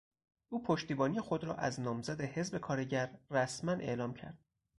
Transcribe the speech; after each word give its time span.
او 0.49 0.63
پشتیبانی 0.63 1.19
خود 1.21 1.43
را 1.43 1.55
از 1.55 1.79
نامزد 1.79 2.21
حزب 2.21 2.57
کارگر 2.57 3.19
رسما 3.31 3.71
اعلام 3.71 4.13
کرد. 4.13 4.37